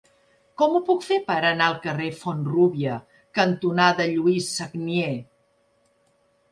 [0.59, 2.97] Com ho puc fer per anar al carrer Font-rúbia
[3.41, 5.17] cantonada Lluís Sagnier?